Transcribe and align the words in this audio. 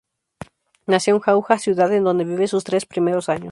Nació 0.87 1.13
en 1.13 1.19
Jauja, 1.19 1.59
ciudad 1.59 1.93
en 1.93 2.03
donde 2.03 2.23
vive 2.25 2.47
sus 2.47 2.63
tres 2.63 2.87
primeros 2.87 3.29
años. 3.29 3.49